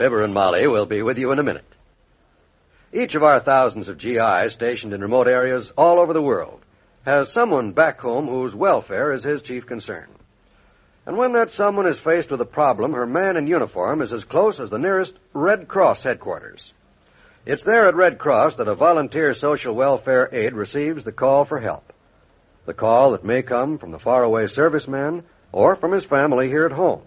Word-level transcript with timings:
Fibber 0.00 0.22
and 0.22 0.32
Molly 0.32 0.66
will 0.66 0.86
be 0.86 1.02
with 1.02 1.18
you 1.18 1.30
in 1.30 1.38
a 1.38 1.42
minute. 1.42 1.64
Each 2.90 3.14
of 3.14 3.22
our 3.22 3.38
thousands 3.38 3.86
of 3.86 3.98
GIs 3.98 4.54
stationed 4.54 4.94
in 4.94 5.02
remote 5.02 5.28
areas 5.28 5.72
all 5.76 6.00
over 6.00 6.14
the 6.14 6.22
world 6.22 6.64
has 7.04 7.30
someone 7.30 7.72
back 7.72 8.00
home 8.00 8.26
whose 8.26 8.54
welfare 8.54 9.12
is 9.12 9.24
his 9.24 9.42
chief 9.42 9.66
concern. 9.66 10.06
And 11.04 11.18
when 11.18 11.32
that 11.32 11.50
someone 11.50 11.86
is 11.86 11.98
faced 11.98 12.30
with 12.30 12.40
a 12.40 12.46
problem, 12.46 12.92
her 12.92 13.06
man 13.06 13.36
in 13.36 13.46
uniform 13.46 14.00
is 14.00 14.12
as 14.12 14.24
close 14.24 14.58
as 14.58 14.70
the 14.70 14.78
nearest 14.78 15.14
Red 15.34 15.68
Cross 15.68 16.02
headquarters. 16.02 16.72
It's 17.44 17.64
there 17.64 17.86
at 17.86 17.94
Red 17.94 18.18
Cross 18.18 18.56
that 18.56 18.68
a 18.68 18.74
volunteer 18.74 19.34
social 19.34 19.74
welfare 19.74 20.28
aide 20.32 20.54
receives 20.54 21.04
the 21.04 21.12
call 21.12 21.44
for 21.44 21.60
help. 21.60 21.92
The 22.66 22.74
call 22.74 23.12
that 23.12 23.24
may 23.24 23.42
come 23.42 23.78
from 23.78 23.90
the 23.90 23.98
faraway 23.98 24.44
serviceman 24.44 25.24
or 25.52 25.74
from 25.76 25.92
his 25.92 26.04
family 26.04 26.48
here 26.48 26.66
at 26.66 26.72
home. 26.72 27.02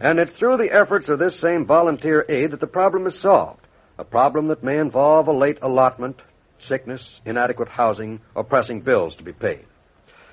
And 0.00 0.18
it's 0.18 0.32
through 0.32 0.56
the 0.56 0.72
efforts 0.72 1.08
of 1.08 1.18
this 1.18 1.38
same 1.38 1.66
volunteer 1.66 2.24
aid 2.28 2.52
that 2.52 2.60
the 2.60 2.66
problem 2.66 3.06
is 3.06 3.18
solved. 3.18 3.66
A 3.98 4.04
problem 4.04 4.48
that 4.48 4.62
may 4.62 4.78
involve 4.78 5.26
a 5.26 5.32
late 5.32 5.58
allotment, 5.60 6.22
sickness, 6.58 7.20
inadequate 7.24 7.68
housing, 7.68 8.20
or 8.34 8.44
pressing 8.44 8.80
bills 8.80 9.16
to 9.16 9.24
be 9.24 9.32
paid. 9.32 9.64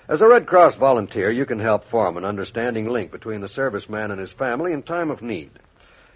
As 0.08 0.22
a 0.22 0.28
Red 0.28 0.46
Cross 0.46 0.76
volunteer, 0.76 1.32
you 1.32 1.48
can 1.48 1.60
help 1.60 1.90
form 1.90 2.16
an 2.16 2.26
understanding 2.26 2.88
link 2.88 3.12
between 3.12 3.42
the 3.42 3.48
serviceman 3.48 4.12
and 4.12 4.20
his 4.20 4.32
family 4.32 4.72
in 4.72 4.84
time 4.84 5.10
of 5.10 5.24
need. 5.24 5.50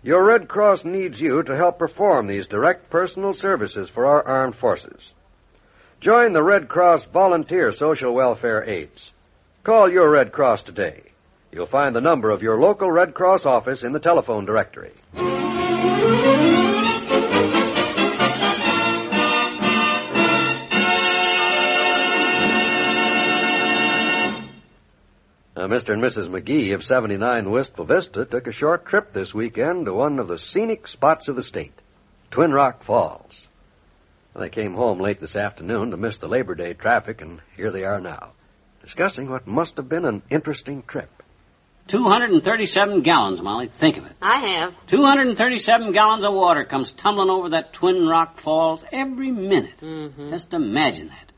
Your 0.03 0.23
Red 0.23 0.47
Cross 0.47 0.85
needs 0.85 1.19
you 1.19 1.41
to 1.44 1.58
help 1.58 1.80
perform 1.80 2.28
these 2.28 2.47
direct 2.47 2.91
personal 2.91 3.33
services 3.33 3.89
for 3.89 4.06
our 4.06 4.25
armed 4.25 4.56
forces. 4.56 5.13
Join 6.00 6.31
the 6.31 6.42
Red 6.42 6.69
Cross 6.69 7.05
Volunteer 7.05 7.73
Social 7.73 8.14
Welfare 8.14 8.64
Aides. 8.64 9.11
Call 9.66 9.92
your 9.92 10.09
Red 10.09 10.31
Cross 10.31 10.64
today. 10.64 11.03
You'll 11.52 11.66
find 11.66 11.94
the 11.94 12.00
number 12.00 12.30
of 12.30 12.41
your 12.41 12.58
local 12.58 12.89
Red 12.89 13.14
Cross 13.14 13.45
office 13.45 13.83
in 13.83 13.91
the 13.91 14.00
telephone 14.00 14.45
directory. 14.45 14.94
Uh, 15.14 15.22
now, 25.58 25.67
Mr. 25.67 25.91
and 25.91 26.02
Mrs. 26.02 26.30
McGee 26.30 26.73
of 26.73 26.86
79 26.86 27.52
Wistful 27.52 27.84
Vista 27.84 28.23
took 28.23 28.47
a 28.47 28.53
short 28.53 28.86
trip 28.86 29.11
this 29.11 29.34
weekend 29.34 29.86
to 29.86 29.94
one 29.94 30.17
of 30.19 30.30
the 30.30 30.38
scenic 30.38 30.88
spots 30.88 31.28
of 31.28 31.36
the 31.36 31.44
state, 31.44 31.78
Twin 32.31 32.53
Rock 32.53 32.84
Falls. 32.84 33.50
They 34.39 34.49
came 34.49 34.73
home 34.73 35.01
late 35.01 35.19
this 35.19 35.35
afternoon 35.35 35.91
to 35.91 35.97
miss 35.97 36.17
the 36.17 36.29
Labor 36.29 36.55
Day 36.55 36.73
traffic, 36.73 37.21
and 37.21 37.41
here 37.57 37.71
they 37.71 37.83
are 37.83 37.99
now, 37.99 38.31
discussing 38.81 39.29
what 39.29 39.45
must 39.45 39.75
have 39.75 39.89
been 39.89 40.05
an 40.05 40.21
interesting 40.29 40.81
trip. 40.87 41.09
237 41.87 43.01
gallons, 43.01 43.41
Molly. 43.41 43.67
Think 43.67 43.97
of 43.97 44.05
it. 44.05 44.13
I 44.21 44.51
have. 44.51 44.73
237 44.87 45.91
gallons 45.91 46.23
of 46.23 46.33
water 46.33 46.63
comes 46.63 46.91
tumbling 46.94 47.29
over 47.29 47.49
that 47.49 47.73
Twin 47.73 48.07
Rock 48.07 48.39
Falls 48.39 48.85
every 48.94 49.31
minute. 49.31 49.81
Mm-hmm. 49.81 50.29
Just 50.29 50.53
imagine 50.53 51.09
that. 51.09 51.31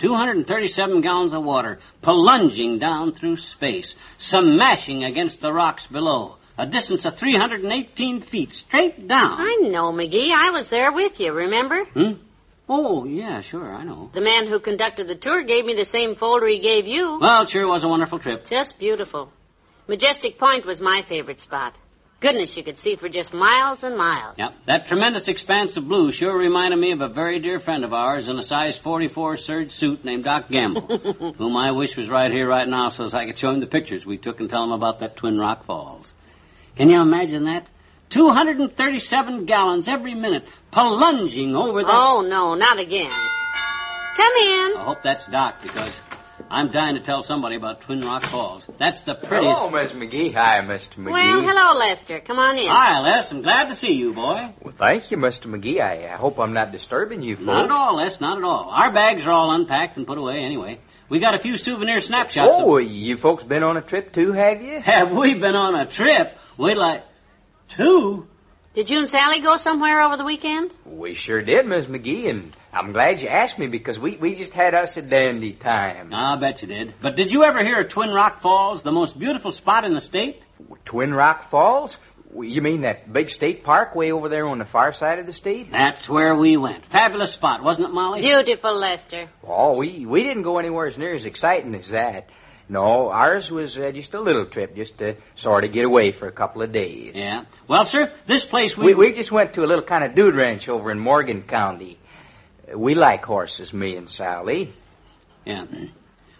237 0.00 1.00
gallons 1.00 1.34
of 1.34 1.44
water 1.44 1.78
plunging 2.02 2.80
down 2.80 3.12
through 3.12 3.36
space, 3.36 3.94
smashing 4.16 5.04
against 5.04 5.40
the 5.40 5.52
rocks 5.52 5.86
below. 5.86 6.36
A 6.56 6.66
distance 6.66 7.04
of 7.04 7.16
318 7.16 8.22
feet 8.22 8.52
straight 8.52 9.06
down. 9.06 9.36
I 9.38 9.68
know, 9.68 9.92
McGee. 9.92 10.32
I 10.32 10.50
was 10.50 10.68
there 10.68 10.90
with 10.90 11.20
you, 11.20 11.32
remember? 11.32 11.84
Hmm? 11.84 12.12
Oh, 12.68 13.04
yeah, 13.04 13.40
sure, 13.40 13.72
I 13.72 13.82
know. 13.82 14.10
The 14.12 14.20
man 14.20 14.46
who 14.46 14.60
conducted 14.60 15.08
the 15.08 15.14
tour 15.14 15.42
gave 15.42 15.64
me 15.64 15.74
the 15.74 15.86
same 15.86 16.16
folder 16.16 16.46
he 16.46 16.58
gave 16.58 16.86
you. 16.86 17.18
Well, 17.20 17.42
it 17.42 17.50
sure 17.50 17.66
was 17.66 17.82
a 17.82 17.88
wonderful 17.88 18.18
trip. 18.18 18.48
Just 18.48 18.78
beautiful. 18.78 19.32
Majestic 19.86 20.38
Point 20.38 20.66
was 20.66 20.80
my 20.80 21.02
favorite 21.08 21.40
spot. 21.40 21.74
Goodness, 22.20 22.56
you 22.56 22.64
could 22.64 22.76
see 22.76 22.96
for 22.96 23.08
just 23.08 23.32
miles 23.32 23.84
and 23.84 23.96
miles. 23.96 24.34
Yep. 24.38 24.52
That 24.66 24.88
tremendous 24.88 25.28
expanse 25.28 25.76
of 25.76 25.86
blue 25.86 26.10
sure 26.10 26.36
reminded 26.36 26.78
me 26.78 26.90
of 26.90 27.00
a 27.00 27.08
very 27.08 27.38
dear 27.38 27.60
friend 27.60 27.84
of 27.84 27.92
ours 27.92 28.26
in 28.26 28.36
a 28.36 28.42
size 28.42 28.76
44 28.76 29.36
serge 29.36 29.70
suit 29.70 30.04
named 30.04 30.24
Doc 30.24 30.50
Gamble, 30.50 30.98
whom 31.38 31.56
I 31.56 31.70
wish 31.70 31.96
was 31.96 32.08
right 32.08 32.30
here 32.30 32.48
right 32.48 32.68
now 32.68 32.88
so 32.88 33.04
as 33.04 33.14
I 33.14 33.24
could 33.24 33.38
show 33.38 33.50
him 33.50 33.60
the 33.60 33.68
pictures 33.68 34.04
we 34.04 34.18
took 34.18 34.40
and 34.40 34.50
tell 34.50 34.64
him 34.64 34.72
about 34.72 34.98
that 34.98 35.16
Twin 35.16 35.38
Rock 35.38 35.64
Falls. 35.64 36.12
Can 36.76 36.90
you 36.90 37.00
imagine 37.00 37.44
that? 37.44 37.68
237 38.10 39.44
gallons 39.46 39.88
every 39.88 40.14
minute 40.14 40.44
plunging 40.70 41.54
over 41.54 41.82
the... 41.82 41.90
Oh, 41.90 42.22
no, 42.22 42.54
not 42.54 42.78
again. 42.80 43.10
Come 44.16 44.32
in. 44.36 44.76
I 44.76 44.84
hope 44.84 44.98
that's 45.04 45.26
Doc 45.26 45.62
because 45.62 45.92
I'm 46.50 46.72
dying 46.72 46.94
to 46.96 47.02
tell 47.02 47.22
somebody 47.22 47.56
about 47.56 47.82
Twin 47.82 48.00
Rock 48.00 48.24
Falls. 48.24 48.66
That's 48.78 49.00
the 49.00 49.14
prettiest... 49.14 49.58
Hello, 49.58 49.70
Miss 49.70 49.92
McGee. 49.92 50.34
Hi, 50.34 50.60
Mr. 50.60 50.96
McGee. 50.96 51.12
Well, 51.12 51.42
hello, 51.42 51.78
Lester. 51.78 52.20
Come 52.20 52.38
on 52.38 52.58
in. 52.58 52.66
Hi, 52.68 53.00
Les. 53.00 53.30
I'm 53.30 53.42
glad 53.42 53.64
to 53.68 53.74
see 53.74 53.92
you, 53.92 54.14
boy. 54.14 54.54
Well, 54.62 54.74
thank 54.78 55.10
you, 55.10 55.18
Mr. 55.18 55.46
McGee. 55.46 55.80
I, 55.80 56.12
I 56.12 56.16
hope 56.16 56.38
I'm 56.38 56.52
not 56.54 56.72
disturbing 56.72 57.22
you 57.22 57.36
folks. 57.36 57.46
Not 57.46 57.64
at 57.66 57.70
all, 57.70 57.96
Les. 57.96 58.20
Not 58.20 58.38
at 58.38 58.44
all. 58.44 58.70
Our 58.70 58.92
bags 58.92 59.26
are 59.26 59.30
all 59.30 59.52
unpacked 59.52 59.96
and 59.96 60.06
put 60.06 60.18
away 60.18 60.38
anyway. 60.38 60.80
We 61.10 61.20
got 61.20 61.34
a 61.34 61.38
few 61.38 61.56
souvenir 61.56 62.00
snapshots. 62.00 62.52
Oh, 62.52 62.62
of- 62.62 62.68
Oh, 62.68 62.78
you 62.78 63.16
folks 63.16 63.44
been 63.44 63.62
on 63.62 63.76
a 63.76 63.82
trip 63.82 64.12
too, 64.12 64.32
have 64.32 64.62
you? 64.62 64.80
Have 64.80 65.10
we 65.12 65.34
been 65.34 65.56
on 65.56 65.74
a 65.74 65.86
trip? 65.86 66.36
Wait 66.58 66.76
like 66.76 67.04
two? 67.68 68.26
Did 68.74 68.90
you 68.90 68.98
and 68.98 69.08
Sally 69.08 69.40
go 69.40 69.56
somewhere 69.56 70.02
over 70.02 70.16
the 70.16 70.24
weekend? 70.24 70.70
We 70.86 71.14
sure 71.14 71.42
did, 71.42 71.66
Miss 71.66 71.86
McGee, 71.86 72.28
and 72.30 72.54
I'm 72.72 72.92
glad 72.92 73.20
you 73.20 73.26
asked 73.28 73.58
me 73.58 73.66
because 73.66 73.98
we, 73.98 74.16
we 74.16 74.34
just 74.36 74.52
had 74.52 74.74
us 74.74 74.96
a 74.96 75.02
dandy 75.02 75.52
time. 75.52 76.12
I 76.12 76.36
bet 76.36 76.62
you 76.62 76.68
did. 76.68 76.94
But 77.02 77.16
did 77.16 77.32
you 77.32 77.42
ever 77.44 77.64
hear 77.64 77.80
of 77.80 77.88
Twin 77.88 78.10
Rock 78.10 78.40
Falls, 78.40 78.82
the 78.82 78.92
most 78.92 79.18
beautiful 79.18 79.50
spot 79.50 79.84
in 79.84 79.94
the 79.94 80.00
state? 80.00 80.42
Twin 80.84 81.12
Rock 81.12 81.50
Falls? 81.50 81.96
You 82.40 82.60
mean 82.60 82.82
that 82.82 83.10
big 83.12 83.30
state 83.30 83.64
park 83.64 83.94
way 83.94 84.12
over 84.12 84.28
there 84.28 84.46
on 84.46 84.58
the 84.58 84.66
far 84.66 84.92
side 84.92 85.18
of 85.18 85.26
the 85.26 85.32
state? 85.32 85.72
That's 85.72 86.08
where 86.08 86.36
we 86.36 86.56
went. 86.56 86.84
Fabulous 86.86 87.32
spot, 87.32 87.64
wasn't 87.64 87.88
it, 87.88 87.92
Molly? 87.92 88.20
Beautiful, 88.20 88.78
Lester. 88.78 89.28
Oh, 89.42 89.76
we, 89.76 90.04
we 90.04 90.22
didn't 90.22 90.42
go 90.42 90.58
anywhere 90.58 90.86
as 90.86 90.98
near 90.98 91.14
as 91.14 91.24
exciting 91.24 91.74
as 91.74 91.88
that. 91.88 92.28
No, 92.68 93.10
ours 93.10 93.50
was 93.50 93.78
uh, 93.78 93.90
just 93.92 94.12
a 94.12 94.20
little 94.20 94.44
trip, 94.44 94.76
just 94.76 94.98
to 94.98 95.16
sort 95.36 95.64
of 95.64 95.72
get 95.72 95.86
away 95.86 96.12
for 96.12 96.28
a 96.28 96.32
couple 96.32 96.60
of 96.60 96.70
days. 96.70 97.12
Yeah. 97.14 97.44
Well, 97.66 97.86
sir, 97.86 98.12
this 98.26 98.44
place 98.44 98.76
we... 98.76 98.86
We, 98.86 98.94
we 98.94 99.12
just 99.12 99.32
went 99.32 99.54
to 99.54 99.64
a 99.64 99.66
little 99.66 99.84
kind 99.84 100.04
of 100.04 100.14
dude 100.14 100.34
ranch 100.34 100.68
over 100.68 100.90
in 100.90 100.98
Morgan 100.98 101.42
County. 101.42 101.98
We 102.74 102.94
like 102.94 103.24
horses, 103.24 103.72
me 103.72 103.96
and 103.96 104.08
Sally. 104.08 104.74
Yeah. 105.46 105.64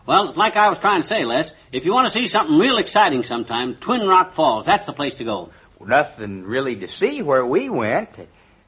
Well, 0.06 0.32
like 0.34 0.56
I 0.56 0.68
was 0.68 0.78
trying 0.78 1.00
to 1.00 1.08
say, 1.08 1.24
Les, 1.24 1.52
if 1.72 1.86
you 1.86 1.92
want 1.92 2.06
to 2.08 2.12
see 2.12 2.28
something 2.28 2.58
real 2.58 2.76
exciting 2.76 3.22
sometime, 3.22 3.76
Twin 3.76 4.06
Rock 4.06 4.34
Falls, 4.34 4.66
that's 4.66 4.84
the 4.84 4.92
place 4.92 5.14
to 5.16 5.24
go. 5.24 5.50
Nothing 5.80 6.44
really 6.44 6.76
to 6.76 6.88
see 6.88 7.22
where 7.22 7.44
we 7.44 7.70
went. 7.70 8.10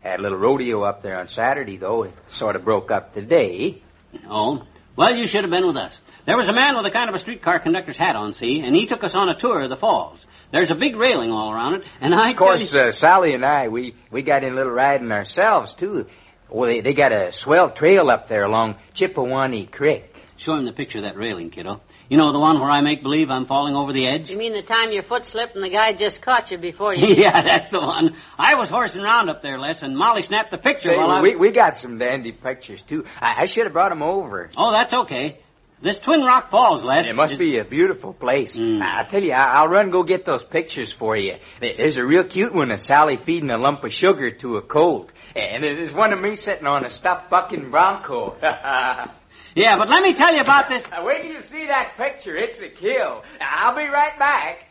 Had 0.00 0.20
a 0.20 0.22
little 0.22 0.38
rodeo 0.38 0.82
up 0.82 1.02
there 1.02 1.18
on 1.18 1.28
Saturday, 1.28 1.76
though. 1.76 2.04
It 2.04 2.14
sort 2.28 2.56
of 2.56 2.64
broke 2.64 2.90
up 2.90 3.12
today. 3.12 3.82
Oh? 4.28 4.62
Well, 5.00 5.16
you 5.16 5.26
should 5.26 5.44
have 5.44 5.50
been 5.50 5.66
with 5.66 5.78
us. 5.78 5.98
There 6.26 6.36
was 6.36 6.48
a 6.48 6.52
man 6.52 6.76
with 6.76 6.84
a 6.84 6.90
kind 6.90 7.08
of 7.08 7.14
a 7.14 7.18
streetcar 7.18 7.60
conductor's 7.60 7.96
hat 7.96 8.16
on, 8.16 8.34
see, 8.34 8.60
and 8.60 8.76
he 8.76 8.84
took 8.84 9.02
us 9.02 9.14
on 9.14 9.30
a 9.30 9.34
tour 9.34 9.62
of 9.62 9.70
the 9.70 9.76
falls. 9.76 10.26
There's 10.52 10.70
a 10.70 10.74
big 10.74 10.94
railing 10.94 11.30
all 11.30 11.50
around 11.50 11.76
it, 11.76 11.84
and 12.02 12.14
I 12.14 12.32
Of 12.32 12.36
course, 12.36 12.74
uh, 12.74 12.92
Sally 12.92 13.32
and 13.32 13.42
I, 13.42 13.68
we, 13.68 13.94
we 14.10 14.20
got 14.20 14.44
in 14.44 14.52
a 14.52 14.54
little 14.54 14.70
riding 14.70 15.10
ourselves, 15.10 15.72
too. 15.72 16.04
Well, 16.50 16.68
they, 16.68 16.82
they 16.82 16.92
got 16.92 17.12
a 17.12 17.32
swell 17.32 17.70
trail 17.70 18.10
up 18.10 18.28
there 18.28 18.44
along 18.44 18.74
Chippewanee 18.94 19.72
Creek. 19.72 20.14
Show 20.36 20.56
him 20.56 20.66
the 20.66 20.72
picture 20.72 20.98
of 20.98 21.04
that 21.04 21.16
railing, 21.16 21.48
kiddo. 21.48 21.80
You 22.10 22.16
know, 22.16 22.32
the 22.32 22.40
one 22.40 22.58
where 22.58 22.68
I 22.68 22.80
make 22.80 23.04
believe 23.04 23.30
I'm 23.30 23.46
falling 23.46 23.76
over 23.76 23.92
the 23.92 24.04
edge? 24.08 24.30
You 24.30 24.36
mean 24.36 24.52
the 24.52 24.64
time 24.64 24.90
your 24.90 25.04
foot 25.04 25.24
slipped 25.24 25.54
and 25.54 25.62
the 25.62 25.70
guy 25.70 25.92
just 25.92 26.20
caught 26.20 26.50
you 26.50 26.58
before 26.58 26.92
you... 26.92 27.06
yeah, 27.14 27.40
that's 27.40 27.70
the 27.70 27.78
one. 27.80 28.16
I 28.36 28.56
was 28.56 28.68
horsing 28.68 29.02
around 29.02 29.28
up 29.30 29.42
there, 29.42 29.60
Les, 29.60 29.80
and 29.82 29.96
Molly 29.96 30.22
snapped 30.22 30.50
the 30.50 30.58
picture 30.58 30.88
Say, 30.88 30.96
while 30.96 31.08
I 31.12 31.20
we, 31.20 31.36
we 31.36 31.52
got 31.52 31.76
some 31.76 31.98
dandy 31.98 32.32
pictures, 32.32 32.82
too. 32.82 33.04
I, 33.20 33.42
I 33.42 33.46
should 33.46 33.62
have 33.62 33.72
brought 33.72 33.90
them 33.90 34.02
over. 34.02 34.50
Oh, 34.56 34.72
that's 34.72 34.92
okay. 34.92 35.38
This 35.82 36.00
Twin 36.00 36.22
Rock 36.22 36.50
Falls, 36.50 36.82
Les. 36.82 37.06
It 37.06 37.14
must 37.14 37.34
is- 37.34 37.38
be 37.38 37.58
a 37.58 37.64
beautiful 37.64 38.12
place. 38.12 38.56
Mm. 38.56 38.82
I 38.82 39.04
tell 39.04 39.22
you, 39.22 39.32
I- 39.32 39.60
I'll 39.60 39.68
run 39.68 39.90
go 39.90 40.02
get 40.02 40.24
those 40.24 40.42
pictures 40.42 40.90
for 40.90 41.16
you. 41.16 41.36
There's 41.60 41.96
a 41.96 42.04
real 42.04 42.24
cute 42.24 42.52
one 42.52 42.72
of 42.72 42.80
Sally 42.80 43.18
feeding 43.18 43.50
a 43.50 43.56
lump 43.56 43.84
of 43.84 43.92
sugar 43.92 44.32
to 44.32 44.56
a 44.56 44.62
colt. 44.62 45.12
And 45.36 45.62
there's 45.62 45.92
one 45.94 46.12
of 46.12 46.20
me 46.20 46.34
sitting 46.34 46.66
on 46.66 46.84
a 46.84 46.90
stuffed 46.90 47.30
bucking 47.30 47.70
bronco. 47.70 48.36
Yeah, 49.54 49.76
but 49.76 49.88
let 49.88 50.02
me 50.02 50.14
tell 50.14 50.34
you 50.34 50.40
about 50.40 50.68
this. 50.68 50.84
Now, 50.90 51.04
wait 51.04 51.22
till 51.22 51.32
you 51.32 51.42
see 51.42 51.66
that 51.66 51.94
picture. 51.96 52.36
It's 52.36 52.60
a 52.60 52.68
kill. 52.68 53.24
I'll 53.40 53.74
be 53.76 53.88
right 53.88 54.18
back. 54.18 54.66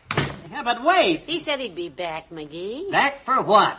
Yeah, 0.50 0.62
but 0.64 0.82
wait. 0.84 1.24
He 1.26 1.38
said 1.40 1.60
he'd 1.60 1.74
be 1.76 1.88
back, 1.88 2.30
McGee. 2.30 2.90
Back 2.90 3.24
for 3.24 3.42
what? 3.42 3.78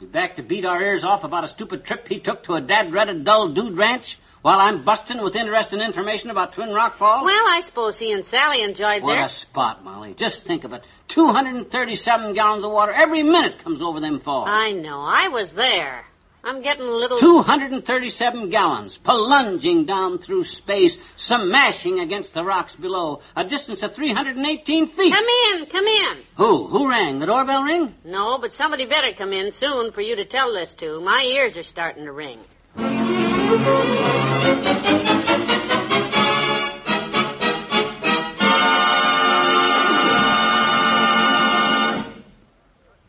Be 0.00 0.06
back 0.06 0.36
to 0.36 0.42
beat 0.42 0.64
our 0.64 0.80
ears 0.80 1.04
off 1.04 1.24
about 1.24 1.44
a 1.44 1.48
stupid 1.48 1.84
trip 1.84 2.06
he 2.08 2.20
took 2.20 2.44
to 2.44 2.54
a 2.54 2.60
dad-dreaded 2.60 3.24
dull 3.24 3.52
dude 3.52 3.76
ranch 3.76 4.18
while 4.42 4.58
I'm 4.60 4.84
busting 4.84 5.22
with 5.22 5.34
interesting 5.36 5.80
information 5.80 6.30
about 6.30 6.54
Twin 6.54 6.70
Rock 6.70 6.98
Falls? 6.98 7.24
Well, 7.24 7.44
I 7.50 7.60
suppose 7.64 7.98
he 7.98 8.12
and 8.12 8.24
Sally 8.24 8.62
enjoyed 8.62 9.02
What 9.02 9.16
their... 9.16 9.24
a 9.24 9.28
spot, 9.28 9.84
Molly. 9.84 10.14
Just 10.14 10.44
think 10.44 10.64
of 10.64 10.72
it. 10.72 10.82
237 11.08 12.34
gallons 12.34 12.64
of 12.64 12.70
water 12.70 12.92
every 12.92 13.22
minute 13.22 13.62
comes 13.64 13.82
over 13.82 14.00
them 14.00 14.20
falls. 14.20 14.48
I 14.50 14.72
know. 14.72 15.00
I 15.00 15.28
was 15.28 15.52
there. 15.52 16.04
I'm 16.44 16.62
getting 16.62 16.86
a 16.86 16.90
little... 16.90 17.18
237 17.18 18.50
gallons, 18.50 18.96
plunging 18.96 19.86
down 19.86 20.18
through 20.18 20.44
space, 20.44 20.96
smashing 21.16 21.98
against 21.98 22.32
the 22.32 22.44
rocks 22.44 22.74
below, 22.76 23.20
a 23.34 23.44
distance 23.44 23.82
of 23.82 23.94
318 23.94 24.92
feet. 24.92 25.12
Come 25.12 25.26
in, 25.26 25.66
come 25.66 25.86
in. 25.86 26.22
Who? 26.36 26.68
Who 26.68 26.88
rang? 26.88 27.18
The 27.18 27.26
doorbell 27.26 27.64
ring? 27.64 27.94
No, 28.04 28.38
but 28.38 28.52
somebody 28.52 28.86
better 28.86 29.12
come 29.16 29.32
in 29.32 29.50
soon 29.52 29.92
for 29.92 30.00
you 30.00 30.16
to 30.16 30.24
tell 30.24 30.54
this 30.54 30.74
to. 30.74 31.00
My 31.00 31.22
ears 31.36 31.56
are 31.56 31.64
starting 31.64 32.04
to 32.04 32.12
ring. 32.12 32.40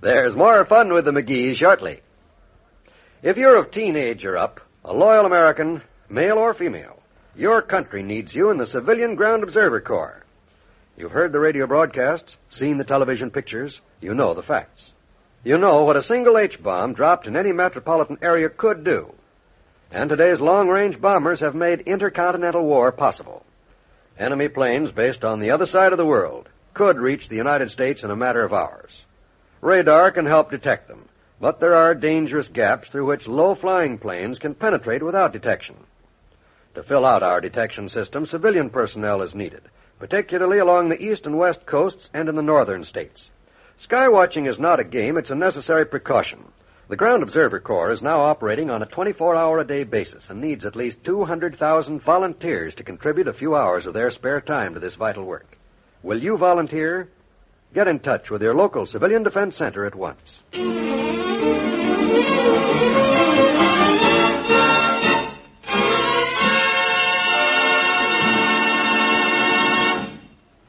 There's 0.02 0.36
more 0.36 0.66
fun 0.66 0.94
with 0.94 1.06
the 1.06 1.12
McGees 1.12 1.58
shortly. 1.58 2.02
If 3.22 3.36
you're 3.36 3.58
of 3.58 3.70
teenage 3.70 4.24
or 4.24 4.38
up, 4.38 4.62
a 4.86 4.94
loyal 4.94 5.26
American, 5.26 5.82
male 6.08 6.38
or 6.38 6.54
female, 6.54 7.02
your 7.36 7.62
country 7.62 8.02
needs 8.02 8.34
you 8.34 8.50
in 8.50 8.58
the 8.58 8.66
Civilian 8.66 9.16
Ground 9.16 9.44
Observer 9.44 9.82
Corps. 9.82 10.24
You've 10.96 11.12
heard 11.12 11.34
the 11.34 11.40
radio 11.42 11.68
broadcasts, 11.68 12.38
seen 12.50 12.78
the 12.78 12.86
television 12.86 13.30
pictures, 13.30 13.82
you 14.00 14.14
know 14.14 14.34
the 14.34 14.42
facts. 14.42 14.94
You 15.44 15.58
know 15.58 15.84
what 15.84 15.98
a 15.98 16.02
single 16.02 16.38
H 16.38 16.64
bomb 16.64 16.94
dropped 16.94 17.28
in 17.28 17.36
any 17.36 17.52
metropolitan 17.52 18.20
area 18.22 18.48
could 18.48 18.86
do. 18.86 19.14
And 19.92 20.10
today's 20.10 20.40
long 20.40 20.70
range 20.70 21.02
bombers 21.02 21.42
have 21.42 21.56
made 21.56 21.82
intercontinental 21.82 22.64
war 22.64 22.94
possible. 22.94 23.46
Enemy 24.18 24.48
planes 24.48 24.94
based 24.94 25.26
on 25.26 25.42
the 25.42 25.52
other 25.52 25.66
side 25.66 25.92
of 25.92 25.98
the 25.98 26.06
world 26.06 26.48
could 26.74 26.98
reach 26.98 27.28
the 27.28 27.36
United 27.36 27.70
States 27.70 28.02
in 28.02 28.12
a 28.12 28.16
matter 28.16 28.46
of 28.46 28.54
hours. 28.54 29.02
Radar 29.60 30.12
can 30.12 30.26
help 30.26 30.52
detect 30.52 30.88
them, 30.88 31.10
but 31.40 31.60
there 31.60 31.76
are 31.76 31.96
dangerous 31.96 32.48
gaps 32.48 32.90
through 32.90 33.06
which 33.06 33.28
low 33.28 33.56
flying 33.56 33.98
planes 33.98 34.40
can 34.40 34.54
penetrate 34.54 35.04
without 35.04 35.34
detection. 35.34 35.76
To 36.76 36.84
fill 36.84 37.06
out 37.06 37.24
our 37.24 37.42
detection 37.42 37.90
system, 37.90 38.26
civilian 38.26 38.70
personnel 38.70 39.22
is 39.22 39.34
needed, 39.34 39.64
particularly 39.98 40.60
along 40.60 40.90
the 40.90 41.02
east 41.02 41.26
and 41.26 41.38
west 41.38 41.66
coasts 41.66 42.10
and 42.14 42.30
in 42.30 42.36
the 42.36 42.42
northern 42.42 42.84
states. 42.84 43.30
Skywatching 43.82 44.48
is 44.48 44.60
not 44.60 44.80
a 44.80 44.84
game, 44.84 45.18
it's 45.18 45.32
a 45.32 45.36
necessary 45.36 45.86
precaution. 45.86 46.44
The 46.90 46.98
Ground 46.98 47.22
Observer 47.22 47.60
Corps 47.60 47.92
is 47.92 48.02
now 48.02 48.20
operating 48.20 48.70
on 48.70 48.82
a 48.82 48.88
24 48.88 49.36
hour 49.36 49.60
a 49.60 49.64
day 49.66 49.84
basis 49.84 50.30
and 50.30 50.42
needs 50.42 50.66
at 50.66 50.76
least 50.76 51.04
200,000 51.04 52.02
volunteers 52.02 52.76
to 52.76 52.84
contribute 52.84 53.28
a 53.28 53.34
few 53.34 53.56
hours 53.56 53.86
of 53.86 53.94
their 53.94 54.10
spare 54.10 54.42
time 54.42 54.74
to 54.74 54.80
this 54.80 54.96
vital 54.96 55.24
work. 55.24 55.58
Will 56.02 56.18
you 56.18 56.36
volunteer? 56.38 57.10
Get 57.74 57.88
in 57.88 58.00
touch 58.00 58.32
with 58.32 58.42
your 58.42 58.56
local 58.56 58.86
Civilian 58.88 59.22
Defense 59.22 59.56
Center 59.56 59.86
at 59.86 59.94
once. 59.94 60.42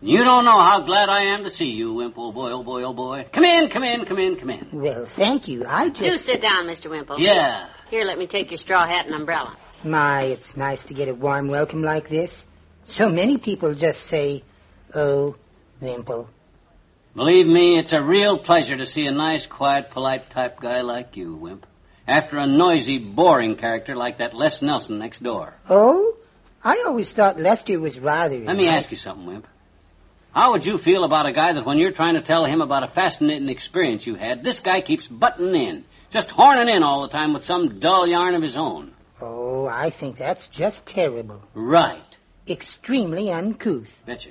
You 0.03 0.25
don't 0.25 0.45
know 0.45 0.59
how 0.59 0.81
glad 0.81 1.09
I 1.09 1.21
am 1.35 1.45
to 1.45 1.51
see 1.51 1.71
you, 1.71 1.95
Wimp, 1.95 2.19
old 2.19 2.35
boy, 2.35 2.51
old 2.51 2.67
boy, 2.67 2.83
old 2.83 2.97
boy. 2.97 3.27
Come 3.33 3.45
in, 3.45 3.71
come 3.71 3.85
in, 3.85 4.05
come 4.05 4.19
in, 4.19 4.37
come 4.37 4.51
in. 4.51 4.69
Well, 4.73 5.07
thank 5.07 5.49
you. 5.49 5.65
I 5.67 5.89
just. 5.89 6.01
Do 6.01 6.17
sit 6.17 6.43
down, 6.43 6.67
Mr. 6.67 6.91
Wimple. 6.91 7.19
Yeah. 7.19 7.69
Here, 7.91 8.05
let 8.05 8.19
me 8.19 8.27
take 8.27 8.51
your 8.51 8.59
straw 8.59 8.87
hat 8.87 9.07
and 9.07 9.15
umbrella. 9.15 9.57
My, 9.85 10.25
it's 10.25 10.57
nice 10.57 10.85
to 10.85 10.95
get 10.95 11.09
a 11.09 11.15
warm 11.15 11.49
welcome 11.49 11.83
like 11.83 12.09
this. 12.09 12.45
So 12.89 13.09
many 13.09 13.39
people 13.39 13.75
just 13.75 14.07
say, 14.07 14.43
oh, 14.95 15.37
Wimple. 15.81 16.29
Believe 17.15 17.47
me, 17.47 17.77
it's 17.77 17.93
a 17.93 18.03
real 18.03 18.39
pleasure 18.39 18.77
to 18.77 18.87
see 18.87 19.07
a 19.07 19.13
nice, 19.13 19.45
quiet, 19.45 19.91
polite 19.91 20.31
type 20.31 20.61
guy 20.61 20.83
like 20.83 21.17
you, 21.17 21.35
Wimp. 21.35 21.67
After 22.07 22.39
a 22.39 22.47
noisy, 22.47 22.99
boring 22.99 23.57
character 23.57 23.97
like 23.97 24.19
that 24.19 24.35
Les 24.35 24.63
Nelson 24.63 24.99
next 24.99 25.23
door. 25.23 25.55
Oh? 25.69 26.17
I 26.63 26.85
always 26.87 27.11
thought 27.11 27.41
Lester 27.41 27.81
was 27.81 27.99
rather. 27.99 28.39
Let 28.39 28.57
me 28.57 28.69
ask 28.69 28.91
you 28.91 28.97
something, 28.97 29.27
Wimp. 29.27 29.47
How 30.33 30.53
would 30.53 30.65
you 30.65 30.79
feel 30.79 31.03
about 31.03 31.27
a 31.27 31.33
guy 31.33 31.53
that 31.53 31.67
when 31.67 31.79
you're 31.79 31.91
trying 31.91 32.15
to 32.15 32.23
tell 32.23 32.45
him 32.45 32.61
about 32.61 32.85
a 32.85 32.89
fascinating 32.89 33.49
experience 33.49 34.07
you 34.07 34.15
had, 34.15 34.45
this 34.45 34.61
guy 34.61 34.81
keeps 34.81 35.09
butting 35.09 35.57
in, 35.57 35.85
just 36.11 36.31
horning 36.31 36.73
in 36.73 36.85
all 36.85 37.03
the 37.03 37.09
time 37.09 37.33
with 37.33 37.45
some 37.45 37.81
dull 37.81 38.07
yarn 38.07 38.35
of 38.35 38.43
his 38.43 38.57
own? 38.57 38.93
Oh, 39.21 39.67
I 39.67 39.91
think 39.91 40.17
that's 40.17 40.47
just 40.47 40.87
terrible. 40.87 41.43
Right. 41.55 42.17
Extremely 42.49 43.33
uncouth. 43.33 43.93
Betcha. 44.07 44.31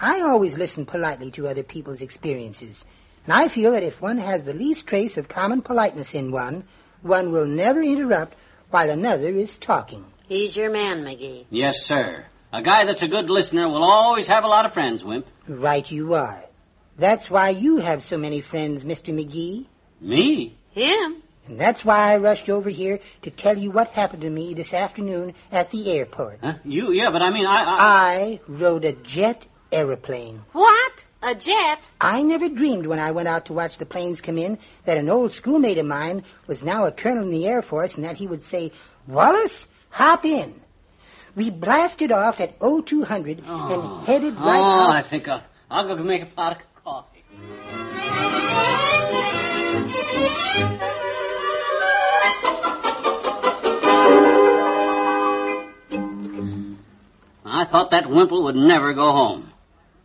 I 0.00 0.20
always 0.20 0.58
listen 0.58 0.84
politely 0.84 1.30
to 1.32 1.48
other 1.48 1.62
people's 1.62 2.00
experiences. 2.02 2.84
And 3.24 3.32
I 3.32 3.48
feel 3.48 3.72
that 3.72 3.82
if 3.82 4.00
one 4.00 4.18
has 4.18 4.42
the 4.42 4.52
least 4.52 4.86
trace 4.86 5.16
of 5.16 5.28
common 5.28 5.62
politeness 5.62 6.14
in 6.14 6.30
one, 6.30 6.64
one 7.02 7.32
will 7.32 7.46
never 7.46 7.82
interrupt 7.82 8.36
while 8.70 8.90
another 8.90 9.30
is 9.30 9.56
talking. 9.58 10.04
He's 10.28 10.56
your 10.56 10.70
man, 10.70 11.02
McGee. 11.02 11.46
Yes, 11.50 11.84
sir. 11.84 12.26
A 12.52 12.62
guy 12.62 12.84
that's 12.84 13.02
a 13.02 13.08
good 13.08 13.30
listener 13.30 13.68
will 13.68 13.84
always 13.84 14.28
have 14.28 14.44
a 14.44 14.48
lot 14.48 14.66
of 14.66 14.72
friends, 14.72 15.04
Wimp. 15.04 15.26
Right 15.48 15.90
you 15.90 16.14
are. 16.14 16.44
That's 16.98 17.30
why 17.30 17.50
you 17.50 17.78
have 17.78 18.04
so 18.04 18.16
many 18.16 18.40
friends, 18.40 18.84
Mr. 18.84 19.14
McGee. 19.14 19.66
Me? 20.00 20.56
Him? 20.70 21.22
And 21.46 21.60
that's 21.60 21.84
why 21.84 22.12
I 22.12 22.16
rushed 22.16 22.48
over 22.48 22.68
here 22.68 23.00
to 23.22 23.30
tell 23.30 23.56
you 23.56 23.70
what 23.70 23.88
happened 23.88 24.22
to 24.22 24.30
me 24.30 24.54
this 24.54 24.74
afternoon 24.74 25.34
at 25.52 25.70
the 25.70 25.90
airport. 25.92 26.40
Huh? 26.42 26.54
You? 26.64 26.92
Yeah, 26.92 27.10
but 27.10 27.22
I 27.22 27.30
mean, 27.30 27.46
I... 27.46 27.62
I... 27.62 27.76
I 27.76 28.40
rode 28.48 28.84
a 28.84 28.92
jet 28.92 29.46
aeroplane. 29.72 30.42
What? 30.52 31.04
A 31.22 31.34
jet? 31.34 31.80
I 32.00 32.22
never 32.22 32.48
dreamed 32.48 32.86
when 32.86 32.98
I 32.98 33.10
went 33.10 33.26
out 33.28 33.46
to 33.46 33.52
watch 33.52 33.78
the 33.78 33.86
planes 33.86 34.20
come 34.20 34.38
in 34.38 34.58
that 34.84 34.96
an 34.96 35.08
old 35.08 35.32
schoolmate 35.32 35.78
of 35.78 35.86
mine 35.86 36.24
was 36.46 36.62
now 36.62 36.84
a 36.84 36.92
colonel 36.92 37.24
in 37.24 37.30
the 37.30 37.46
Air 37.46 37.62
Force 37.62 37.94
and 37.96 38.04
that 38.04 38.16
he 38.16 38.26
would 38.26 38.42
say, 38.44 38.72
Wallace, 39.06 39.66
hop 39.90 40.24
in. 40.24 40.60
We 41.34 41.50
blasted 41.50 42.12
off 42.12 42.40
at 42.40 42.58
0200 42.60 43.42
Oh. 43.46 43.98
and 43.98 44.06
headed 44.06 44.34
oh, 44.38 44.44
right 44.44 44.58
oh. 44.60 44.90
I 44.90 45.02
think 45.02 45.28
I'll, 45.28 45.42
I'll 45.70 45.84
go 45.86 46.02
make 46.02 46.22
a 46.22 46.26
pot 46.26 46.60
of 46.60 46.84
coffee. 46.84 47.24
I 57.44 57.64
thought 57.64 57.92
that 57.92 58.10
Wimple 58.10 58.44
would 58.44 58.56
never 58.56 58.92
go 58.92 59.12
home. 59.12 59.52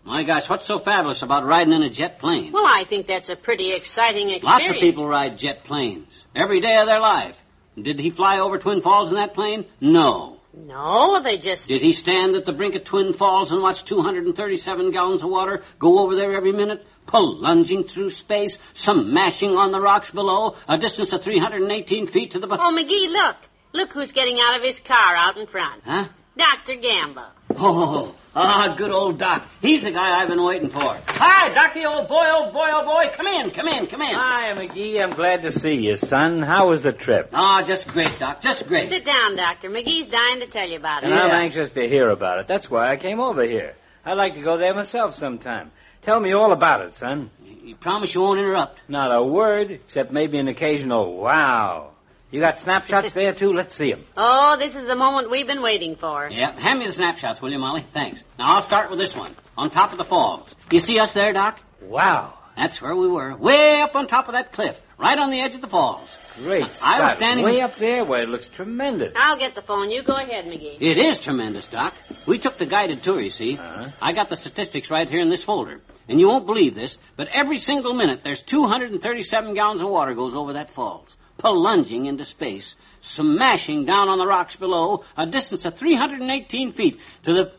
My 0.04 0.24
gosh, 0.24 0.50
what's 0.50 0.66
so 0.66 0.80
fabulous 0.80 1.22
about 1.22 1.46
riding 1.46 1.74
in 1.74 1.84
a 1.84 1.90
jet 1.90 2.20
plane? 2.20 2.52
Well, 2.52 2.66
I 2.66 2.86
think 2.86 3.08
that's 3.08 3.30
a 3.30 3.36
pretty 3.36 3.72
exciting 3.74 4.30
experience. 4.30 4.64
Lots 4.64 4.70
of 4.70 4.82
people 4.82 5.08
ride 5.08 5.38
jet 5.38 5.64
planes 5.64 6.08
every 6.36 6.60
day 6.60 6.78
of 6.78 6.88
their 6.88 7.00
life. 7.00 7.36
Did 7.80 8.00
he 8.00 8.10
fly 8.10 8.40
over 8.40 8.58
Twin 8.58 8.82
Falls 8.82 9.10
in 9.10 9.16
that 9.16 9.34
plane? 9.34 9.66
No. 9.80 10.40
No, 10.54 11.22
they 11.24 11.38
just... 11.38 11.68
Did 11.68 11.82
he 11.82 11.94
stand 11.94 12.36
at 12.36 12.46
the 12.46 12.52
brink 12.52 12.76
of 12.76 12.84
Twin 12.84 13.14
Falls 13.14 13.52
and 13.52 13.62
watch 13.62 13.86
237 13.86 14.92
gallons 14.92 15.24
of 15.24 15.30
water 15.30 15.64
go 15.80 16.00
over 16.00 16.16
there 16.16 16.34
every 16.34 16.52
minute, 16.52 16.86
plunging 17.08 17.86
through 17.86 18.10
space, 18.10 18.58
some 18.74 19.12
smashing 19.12 19.56
on 19.56 19.72
the 19.72 19.80
rocks 19.80 20.12
below, 20.12 20.58
a 20.68 20.78
distance 20.78 21.14
of 21.14 21.24
318 21.24 22.08
feet 22.08 22.32
to 22.32 22.40
the... 22.40 22.48
Oh, 22.48 22.76
McGee, 22.78 23.12
look. 23.12 23.38
Look 23.74 23.94
who's 23.94 24.12
getting 24.12 24.38
out 24.42 24.58
of 24.58 24.66
his 24.66 24.82
car 24.82 25.16
out 25.16 25.38
in 25.38 25.48
front. 25.48 25.84
Huh? 25.86 26.10
Dr. 26.38 26.76
Gamble. 26.76 27.28
Oh, 27.58 28.16
ah, 28.36 28.76
good 28.78 28.92
old 28.92 29.20
Doc. 29.20 29.48
He's 29.62 29.84
the 29.84 29.92
guy 29.92 30.22
I've 30.22 30.28
been 30.28 30.44
waiting 30.44 30.70
for. 30.70 30.98
Hi, 31.08 31.50
Docy, 31.50 31.86
old 31.86 32.08
boy, 32.08 32.26
old 32.32 32.54
boy, 32.54 32.68
old 32.74 32.86
boy. 32.86 33.06
Come 33.16 33.28
in, 33.28 33.52
come 33.52 33.68
in, 33.68 33.88
come 33.88 34.02
in. 34.02 34.16
Hi, 34.16 34.54
McGee. 34.54 35.02
I'm 35.02 35.14
glad 35.16 35.44
to 35.44 35.52
see 35.52 35.76
you, 35.76 35.98
son. 35.98 36.42
How 36.42 36.70
was 36.70 36.84
the 36.84 36.92
trip? 36.92 37.30
Ah, 37.34 37.62
just 37.66 37.88
great, 37.88 38.18
Doc, 38.20 38.42
just 38.42 38.66
great. 38.68 38.88
Sit 38.88 39.06
down, 39.06 39.36
Doctor. 39.36 39.70
McGee's 39.70 40.08
dying 40.08 40.40
to 40.40 40.48
tell 40.48 40.68
you 40.68 40.78
about 40.78 41.04
it. 41.04 41.12
And 41.12 41.20
I'm 41.20 41.32
anxious 41.32 41.72
to 41.72 41.88
hear 41.88 42.10
about 42.10 42.40
it. 42.40 42.48
That's 42.48 42.70
why 42.70 42.90
I 42.92 42.98
came 42.98 43.20
over 43.20 43.44
here. 43.44 43.76
I'd 44.06 44.18
like 44.18 44.36
to 44.36 44.42
go 44.42 44.58
there 44.58 44.74
myself 44.74 45.16
sometime. 45.16 45.72
Tell 46.02 46.20
me 46.20 46.34
all 46.34 46.52
about 46.52 46.82
it, 46.82 46.96
son. 46.96 47.30
You 47.44 47.76
promise 47.76 48.16
you 48.16 48.22
won't 48.22 48.40
interrupt? 48.40 48.80
Not 48.88 49.16
a 49.16 49.24
word, 49.24 49.70
except 49.70 50.12
maybe 50.12 50.40
an 50.40 50.48
occasional 50.48 51.16
wow. 51.18 51.92
You 52.32 52.40
got 52.40 52.60
snapshots 52.60 53.14
there, 53.14 53.34
too? 53.34 53.52
Let's 53.52 53.76
see 53.76 53.92
them. 53.92 54.06
Oh, 54.16 54.56
this 54.58 54.76
is 54.76 54.86
the 54.86 54.96
moment 54.96 55.30
we've 55.30 55.48
been 55.48 55.62
waiting 55.62 55.98
for. 55.98 56.30
Yeah, 56.32 56.58
hand 56.60 56.80
me 56.80 56.88
the 56.88 56.94
snapshots, 56.94 57.42
will 57.42 57.52
you, 57.52 57.60
Molly? 57.60 57.86
Thanks. 57.94 58.24
Now, 58.40 58.56
I'll 58.56 58.62
start 58.62 58.90
with 58.90 59.00
this 59.00 59.16
one. 59.16 59.36
On 59.58 59.70
top 59.70 59.92
of 59.92 59.98
the 59.98 60.06
falls. 60.06 60.56
You 60.72 60.80
see 60.80 60.98
us 61.00 61.12
there, 61.14 61.34
Doc? 61.34 61.60
Wow. 61.82 62.36
That's 62.56 62.82
where 62.82 62.96
we 62.96 63.08
were, 63.08 63.36
way 63.36 63.82
up 63.82 63.96
on 63.96 64.08
top 64.08 64.28
of 64.28 64.34
that 64.34 64.52
cliff, 64.52 64.78
right 64.98 65.18
on 65.18 65.30
the 65.30 65.40
edge 65.40 65.56
of 65.56 65.62
the 65.62 65.68
falls. 65.68 66.18
Great 66.38 66.68
I 66.82 67.00
was 67.02 67.16
standing- 67.16 67.46
way 67.46 67.62
up 67.62 67.76
there 67.78 68.04
where 68.06 68.22
it 68.24 68.30
looks 68.30 68.48
tremendous. 68.50 69.14
I'll 69.16 69.38
get 69.38 69.56
the 69.56 69.62
phone. 69.62 69.90
You 69.90 70.04
go 70.04 70.14
ahead, 70.14 70.46
McGee. 70.46 70.78
It 70.80 70.98
is 70.98 71.20
tremendous, 71.20 71.66
Doc. 71.66 71.94
We 72.28 72.40
took 72.40 72.58
the 72.58 72.66
guided 72.66 73.04
tour, 73.04 73.20
you 73.20 73.30
see. 73.30 73.58
Uh-huh. 73.58 73.90
I 74.02 74.14
got 74.14 74.30
the 74.30 74.36
statistics 74.36 74.90
right 74.90 75.10
here 75.10 75.22
in 75.22 75.30
this 75.30 75.44
folder. 75.44 75.80
And 76.08 76.20
you 76.20 76.28
won't 76.28 76.46
believe 76.46 76.76
this, 76.76 76.98
but 77.16 77.28
every 77.32 77.60
single 77.60 77.94
minute 77.94 78.22
there's 78.24 78.44
237 78.44 79.54
gallons 79.54 79.82
of 79.82 79.90
water 79.90 80.14
goes 80.14 80.36
over 80.36 80.54
that 80.54 80.72
falls, 80.72 81.16
plunging 81.38 82.06
into 82.06 82.26
space, 82.26 82.76
smashing 83.02 83.86
down 83.86 84.10
on 84.10 84.18
the 84.18 84.28
rocks 84.28 84.56
below 84.56 85.04
a 85.16 85.26
distance 85.26 85.66
of 85.66 85.78
318 85.78 86.74
feet 86.74 87.00
to 87.24 87.34
the... 87.34 87.52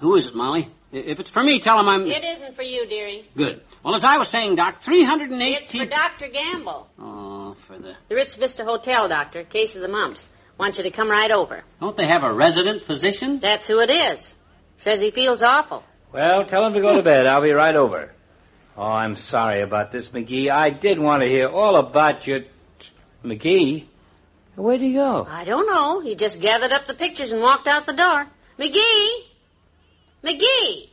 Who 0.00 0.16
is 0.16 0.26
it, 0.26 0.34
Molly? 0.34 0.70
If 0.90 1.20
it's 1.20 1.30
for 1.30 1.42
me, 1.42 1.58
tell 1.58 1.78
him 1.80 1.88
I'm... 1.88 2.06
It 2.06 2.24
isn't 2.24 2.54
for 2.56 2.62
you, 2.62 2.86
dearie. 2.86 3.28
Good. 3.36 3.62
Well, 3.82 3.94
as 3.94 4.04
I 4.04 4.18
was 4.18 4.28
saying, 4.28 4.56
Doc, 4.56 4.82
318... 4.82 5.62
It's 5.62 5.70
for 5.70 5.86
Dr. 5.86 6.28
Gamble. 6.28 6.88
Oh, 6.98 7.56
for 7.66 7.78
the... 7.78 7.94
The 8.08 8.14
Ritz 8.14 8.34
Vista 8.34 8.64
Hotel, 8.64 9.08
Doctor. 9.08 9.44
Case 9.44 9.74
of 9.74 9.80
the 9.82 9.88
mumps. 9.88 10.26
Want 10.58 10.76
you 10.76 10.84
to 10.84 10.90
come 10.90 11.08
right 11.08 11.30
over. 11.30 11.62
Don't 11.80 11.96
they 11.96 12.06
have 12.06 12.22
a 12.24 12.32
resident 12.32 12.84
physician? 12.84 13.40
That's 13.40 13.66
who 13.66 13.80
it 13.80 13.90
is. 13.90 14.34
Says 14.76 15.00
he 15.00 15.10
feels 15.10 15.42
awful. 15.42 15.82
Well, 16.12 16.44
tell 16.44 16.66
him 16.66 16.74
to 16.74 16.80
go 16.80 16.96
to 16.96 17.02
bed. 17.02 17.26
I'll 17.26 17.42
be 17.42 17.52
right 17.52 17.74
over. 17.74 18.12
Oh, 18.76 18.82
I'm 18.82 19.16
sorry 19.16 19.62
about 19.62 19.92
this, 19.92 20.08
McGee. 20.08 20.50
I 20.50 20.70
did 20.70 20.98
want 20.98 21.22
to 21.22 21.28
hear 21.28 21.48
all 21.48 21.76
about 21.76 22.26
your... 22.26 22.40
McGee? 23.24 23.86
Where'd 24.56 24.80
he 24.80 24.94
go? 24.94 25.26
I 25.28 25.44
don't 25.44 25.66
know. 25.66 26.00
He 26.00 26.14
just 26.14 26.40
gathered 26.40 26.72
up 26.72 26.86
the 26.86 26.94
pictures 26.94 27.32
and 27.32 27.40
walked 27.40 27.66
out 27.66 27.86
the 27.86 27.92
door. 27.92 28.26
McGee! 28.58 29.10
McGee! 30.24 30.88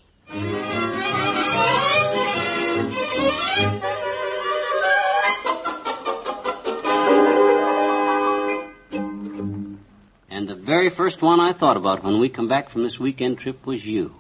And 10.30 10.48
the 10.48 10.56
very 10.56 10.90
first 10.90 11.22
one 11.22 11.42
I 11.42 11.52
thought 11.52 11.76
about 11.76 12.04
when 12.04 12.20
we 12.20 12.30
come 12.30 12.48
back 12.48 12.70
from 12.70 12.84
this 12.84 13.00
weekend 13.00 13.40
trip 13.40 13.66
was 13.66 13.86
you. 13.86 14.16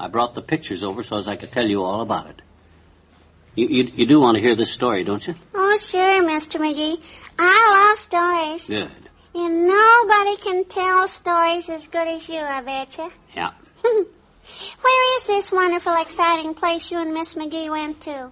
I 0.00 0.08
brought 0.08 0.34
the 0.34 0.42
pictures 0.42 0.82
over 0.82 1.02
so 1.02 1.18
as 1.18 1.28
I 1.28 1.36
could 1.36 1.52
tell 1.52 1.68
you 1.68 1.82
all 1.82 2.00
about 2.00 2.26
it. 2.28 2.42
You, 3.54 3.68
you, 3.68 3.92
you 3.94 4.06
do 4.06 4.18
want 4.18 4.36
to 4.36 4.42
hear 4.42 4.54
this 4.54 4.72
story, 4.72 5.04
don't 5.04 5.26
you? 5.26 5.34
Oh, 5.54 5.78
sure, 5.78 6.22
Mr. 6.22 6.58
McGee. 6.58 7.02
I 7.38 7.88
love 7.88 7.98
stories. 7.98 8.66
Good. 8.66 9.10
And 9.34 9.66
nobody 9.66 10.36
can 10.38 10.64
tell 10.64 11.06
stories 11.06 11.68
as 11.68 11.86
good 11.86 12.08
as 12.08 12.28
you, 12.28 12.40
I 12.40 12.62
betcha. 12.62 13.10
Yeah. 13.36 13.52
Where 13.82 15.18
is 15.18 15.26
this 15.26 15.52
wonderful, 15.52 15.94
exciting 16.00 16.54
place 16.54 16.90
you 16.90 16.98
and 16.98 17.14
Miss 17.14 17.34
McGee 17.34 17.70
went 17.70 18.00
to? 18.02 18.30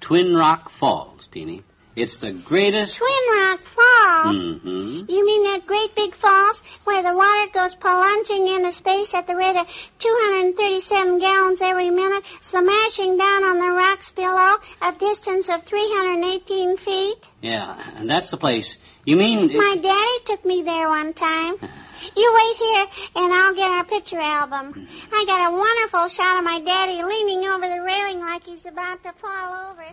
Twin 0.00 0.34
Rock 0.34 0.70
Falls, 0.70 1.26
Teeny. 1.30 1.64
It's 1.96 2.16
the 2.16 2.32
greatest. 2.32 2.96
Twin 2.96 3.38
Rock 3.38 3.60
Falls. 3.66 4.36
Mm-hmm. 4.36 5.04
You 5.08 5.26
mean 5.26 5.44
that 5.44 5.64
great 5.64 5.94
big 5.94 6.14
falls 6.16 6.60
where 6.82 7.02
the 7.02 7.14
water 7.14 7.50
goes 7.52 7.74
plunging 7.76 8.48
into 8.48 8.72
space 8.72 9.14
at 9.14 9.28
the 9.28 9.36
rate 9.36 9.54
of 9.54 9.68
237 10.00 11.20
gallons 11.20 11.60
every 11.62 11.90
minute, 11.90 12.24
smashing 12.40 13.16
down 13.16 13.44
on 13.44 13.58
the 13.60 13.70
rocks 13.72 14.10
below 14.10 14.56
a 14.82 14.92
distance 14.98 15.48
of 15.48 15.62
318 15.62 16.78
feet? 16.78 17.16
Yeah, 17.40 17.92
and 17.96 18.10
that's 18.10 18.30
the 18.30 18.38
place. 18.38 18.76
You 19.04 19.16
mean. 19.16 19.56
My 19.56 19.76
daddy 19.76 20.24
took 20.24 20.44
me 20.44 20.62
there 20.62 20.88
one 20.88 21.14
time. 21.14 21.56
You 22.16 22.34
wait 22.34 22.56
here, 22.56 22.86
and 23.16 23.32
I'll 23.32 23.54
get 23.54 23.70
our 23.70 23.84
picture 23.84 24.20
album. 24.20 24.88
I 25.10 25.24
got 25.26 25.50
a 25.50 25.56
wonderful 25.56 26.08
shot 26.08 26.36
of 26.36 26.44
my 26.44 26.60
daddy 26.60 27.02
leaning 27.02 27.48
over 27.48 27.66
the 27.66 27.80
railing 27.80 28.20
like 28.20 28.44
he's 28.44 28.66
about 28.66 29.02
to 29.04 29.12
fall 29.22 29.70
over. 29.70 29.84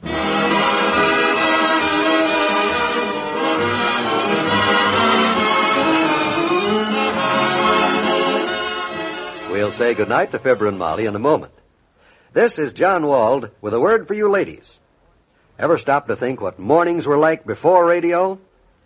We'll 9.52 9.72
say 9.72 9.94
goodnight 9.94 10.32
to 10.32 10.40
Fibber 10.40 10.68
and 10.68 10.78
Molly 10.78 11.06
in 11.06 11.16
a 11.16 11.20
moment. 11.20 11.54
This 12.34 12.60
is 12.60 12.74
John 12.74 13.06
Wald 13.06 13.52
with 13.62 13.74
a 13.74 13.80
word 13.80 14.08
for 14.08 14.14
you 14.14 14.30
ladies. 14.30 14.80
Ever 15.60 15.78
stop 15.78 16.08
to 16.08 16.16
think 16.16 16.42
what 16.42 16.60
mornings 16.60 17.06
were 17.06 17.18
like 17.18 17.46
before 17.46 17.86
radio? 17.86 18.40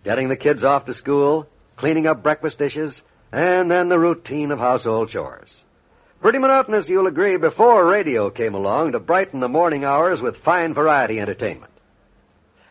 Getting 0.04 0.30
the 0.30 0.36
kids 0.36 0.64
off 0.64 0.86
to 0.86 0.94
school, 0.94 1.48
cleaning 1.76 2.06
up 2.06 2.22
breakfast 2.22 2.60
dishes, 2.60 3.02
and 3.32 3.72
then 3.72 3.88
the 3.88 3.98
routine 3.98 4.52
of 4.52 4.60
household 4.60 5.10
chores. 5.10 5.64
Pretty 6.22 6.38
monotonous, 6.38 6.90
you'll 6.90 7.08
agree, 7.08 7.38
before 7.38 7.86
radio 7.86 8.30
came 8.30 8.54
along 8.54 8.92
to 8.92 9.00
brighten 9.00 9.40
the 9.40 9.50
morning 9.50 9.86
hours 9.86 10.22
with 10.22 10.38
fine 10.38 10.74
variety 10.74 11.20
entertainment. 11.20 11.72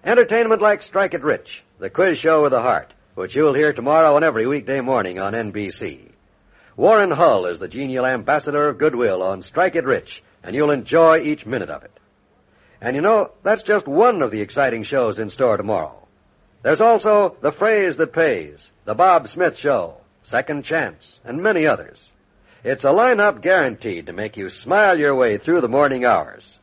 Entertainment 0.04 0.60
like 0.60 0.82
Strike 0.82 1.14
It 1.14 1.24
Rich, 1.24 1.64
the 1.78 1.88
quiz 1.88 2.18
show 2.18 2.42
with 2.42 2.52
a 2.52 2.60
heart, 2.60 2.92
which 3.14 3.34
you'll 3.34 3.54
hear 3.54 3.72
tomorrow 3.72 4.16
and 4.16 4.24
every 4.24 4.46
weekday 4.46 4.82
morning 4.82 5.18
on 5.18 5.32
NBC. 5.32 6.10
Warren 6.76 7.10
Hull 7.10 7.46
is 7.46 7.58
the 7.58 7.68
genial 7.68 8.04
ambassador 8.04 8.68
of 8.68 8.76
goodwill 8.76 9.22
on 9.22 9.40
Strike 9.40 9.76
It 9.76 9.86
Rich, 9.86 10.22
and 10.42 10.54
you'll 10.54 10.72
enjoy 10.72 11.20
each 11.20 11.46
minute 11.46 11.70
of 11.70 11.84
it. 11.84 11.98
And 12.82 12.94
you 12.94 13.00
know, 13.00 13.30
that's 13.42 13.62
just 13.62 13.88
one 13.88 14.20
of 14.20 14.30
the 14.30 14.42
exciting 14.42 14.82
shows 14.82 15.18
in 15.18 15.30
store 15.30 15.56
tomorrow. 15.56 16.06
There's 16.62 16.82
also 16.82 17.38
The 17.40 17.52
Phrase 17.52 17.96
That 17.96 18.12
Pays, 18.12 18.70
The 18.84 18.94
Bob 18.94 19.26
Smith 19.28 19.56
Show, 19.56 19.96
Second 20.24 20.66
Chance, 20.66 21.18
and 21.24 21.42
many 21.42 21.66
others. 21.66 22.12
It's 22.62 22.84
a 22.84 22.88
lineup 22.88 23.40
guaranteed 23.40 24.04
to 24.06 24.12
make 24.12 24.36
you 24.36 24.50
smile 24.50 24.98
your 24.98 25.14
way 25.14 25.38
through 25.38 25.62
the 25.62 25.68
morning 25.68 26.04
hours. 26.04 26.58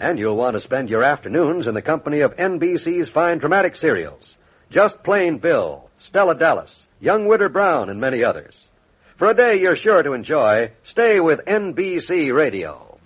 And 0.00 0.18
you'll 0.18 0.36
want 0.36 0.54
to 0.54 0.60
spend 0.60 0.88
your 0.88 1.04
afternoons 1.04 1.66
in 1.66 1.74
the 1.74 1.82
company 1.82 2.20
of 2.20 2.34
NBC's 2.34 3.10
fine 3.10 3.38
dramatic 3.38 3.76
serials. 3.76 4.36
Just 4.70 5.02
Plain 5.02 5.38
Bill, 5.38 5.90
Stella 5.98 6.34
Dallas, 6.34 6.86
Young 7.00 7.28
Widder 7.28 7.50
Brown, 7.50 7.90
and 7.90 8.00
many 8.00 8.24
others. 8.24 8.68
For 9.18 9.28
a 9.28 9.34
day 9.34 9.60
you're 9.60 9.76
sure 9.76 10.02
to 10.02 10.14
enjoy, 10.14 10.72
stay 10.82 11.20
with 11.20 11.44
NBC 11.44 12.32
Radio. 12.32 12.98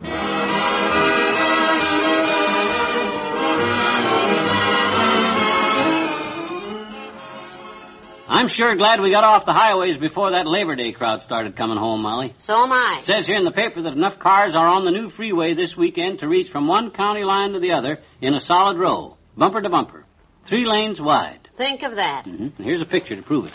I'm 8.34 8.48
sure 8.48 8.74
glad 8.74 9.00
we 9.00 9.12
got 9.12 9.22
off 9.22 9.46
the 9.46 9.52
highways 9.52 9.96
before 9.96 10.32
that 10.32 10.44
Labor 10.48 10.74
Day 10.74 10.90
crowd 10.90 11.22
started 11.22 11.54
coming 11.54 11.76
home, 11.76 12.02
Molly. 12.02 12.34
So 12.38 12.64
am 12.64 12.72
I. 12.72 12.98
It 12.98 13.06
says 13.06 13.28
here 13.28 13.38
in 13.38 13.44
the 13.44 13.52
paper 13.52 13.80
that 13.82 13.92
enough 13.92 14.18
cars 14.18 14.56
are 14.56 14.66
on 14.66 14.84
the 14.84 14.90
new 14.90 15.08
freeway 15.08 15.54
this 15.54 15.76
weekend 15.76 16.18
to 16.18 16.26
reach 16.28 16.50
from 16.50 16.66
one 16.66 16.90
county 16.90 17.22
line 17.22 17.52
to 17.52 17.60
the 17.60 17.70
other 17.74 18.00
in 18.20 18.34
a 18.34 18.40
solid 18.40 18.76
row, 18.76 19.16
bumper 19.36 19.62
to 19.62 19.70
bumper, 19.70 20.04
three 20.46 20.64
lanes 20.64 21.00
wide. 21.00 21.48
Think 21.56 21.84
of 21.84 21.94
that. 21.94 22.24
hmm 22.24 22.48
Here's 22.60 22.80
a 22.80 22.86
picture 22.86 23.14
to 23.14 23.22
prove 23.22 23.46
it. 23.46 23.52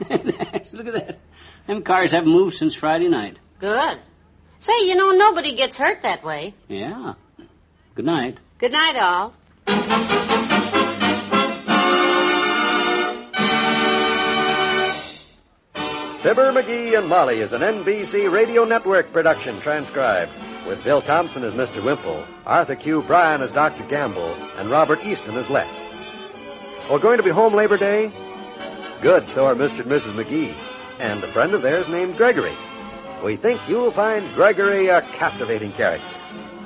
Look 0.72 0.86
at 0.88 0.94
that. 0.94 1.18
Them 1.68 1.84
cars 1.84 2.10
haven't 2.10 2.32
moved 2.32 2.56
since 2.56 2.74
Friday 2.74 3.06
night. 3.06 3.36
Good. 3.60 4.00
Say, 4.58 4.72
you 4.80 4.96
know, 4.96 5.12
nobody 5.12 5.54
gets 5.54 5.76
hurt 5.76 6.02
that 6.02 6.24
way. 6.24 6.54
Yeah. 6.66 7.14
Good 7.94 8.06
night. 8.06 8.38
Good 8.58 8.72
night, 8.72 8.96
all. 8.96 9.34
Fibber, 16.22 16.50
McGee, 16.52 16.98
and 16.98 17.08
Molly 17.08 17.38
is 17.38 17.52
an 17.52 17.60
NBC 17.60 18.28
Radio 18.30 18.64
Network 18.64 19.12
production 19.12 19.60
transcribed 19.60 20.32
with 20.66 20.82
Bill 20.82 21.00
Thompson 21.00 21.44
as 21.44 21.52
Mr. 21.52 21.80
Wimple, 21.80 22.26
Arthur 22.44 22.74
Q. 22.74 23.02
Bryan 23.02 23.40
as 23.40 23.52
Dr. 23.52 23.86
Gamble, 23.86 24.34
and 24.56 24.68
Robert 24.68 24.98
Easton 25.04 25.36
as 25.36 25.48
Les. 25.48 25.72
We're 26.90 26.98
going 26.98 27.18
to 27.18 27.22
be 27.22 27.30
home 27.30 27.54
Labor 27.54 27.76
Day? 27.76 28.08
Good, 29.00 29.28
so 29.28 29.46
are 29.46 29.54
Mr. 29.54 29.82
and 29.82 29.90
Mrs. 29.92 30.14
McGee, 30.14 30.56
and 30.98 31.22
a 31.22 31.32
friend 31.32 31.54
of 31.54 31.62
theirs 31.62 31.86
named 31.88 32.16
Gregory. 32.16 32.56
We 33.24 33.36
think 33.36 33.60
you'll 33.68 33.92
find 33.92 34.34
Gregory 34.34 34.88
a 34.88 35.02
captivating 35.02 35.70
character. 35.70 36.04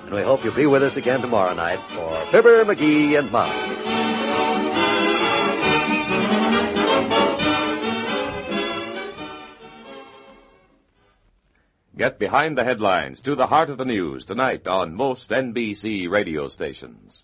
And 0.07 0.15
we 0.15 0.23
hope 0.23 0.45
you'll 0.45 0.55
be 0.55 0.67
with 0.67 0.83
us 0.83 0.97
again 0.97 1.21
tomorrow 1.21 1.53
night 1.53 1.81
for 1.95 2.31
Fibber, 2.31 2.65
McGee, 2.65 3.19
and 3.19 3.31
Molly. 3.31 4.12
Get 12.03 12.19
behind 12.19 12.59
the 12.59 12.65
headlines 12.65 13.21
to 13.21 13.37
the 13.37 13.47
heart 13.47 13.71
of 13.71 13.79
the 13.79 13.85
news 13.85 14.25
tonight 14.25 14.67
on 14.67 14.93
most 14.93 15.31
NBC 15.31 16.11
radio 16.11 16.49
stations. 16.49 17.23